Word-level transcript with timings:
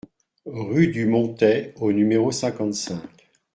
Rue 0.47 0.87
du 0.87 1.05
Montais 1.05 1.75
au 1.79 1.91
numéro 1.91 2.31
cinquante-cinq 2.31 3.03